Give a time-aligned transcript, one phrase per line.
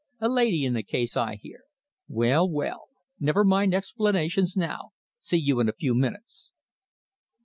[0.19, 1.59] A lady in the case, I hear?
[2.07, 2.87] Well, well!
[3.19, 4.93] Never mind explanations now.
[5.19, 6.49] See you in a few minutes."